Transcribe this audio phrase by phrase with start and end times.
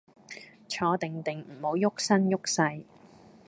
[0.67, 2.85] 坐定定，唔好郁身郁勢